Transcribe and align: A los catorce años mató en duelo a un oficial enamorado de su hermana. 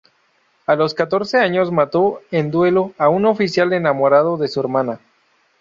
A 0.65 0.73
los 0.75 0.95
catorce 0.95 1.37
años 1.37 1.71
mató 1.71 2.21
en 2.31 2.49
duelo 2.49 2.91
a 2.97 3.07
un 3.09 3.27
oficial 3.27 3.71
enamorado 3.71 4.35
de 4.37 4.47
su 4.47 4.59
hermana. 4.59 4.99